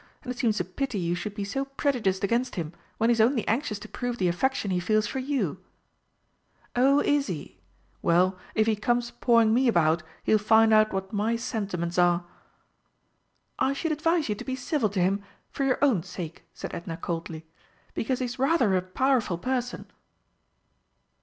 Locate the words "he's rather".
18.17-18.75